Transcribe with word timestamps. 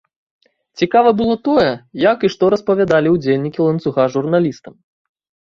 Цікава 0.81 1.09
было 1.19 1.35
тое, 1.47 1.65
як 2.05 2.19
і 2.25 2.31
што 2.35 2.49
распавядалі 2.55 3.13
ўдзельнікі 3.17 3.59
ланцуга 3.69 4.09
журналістам. 4.17 4.73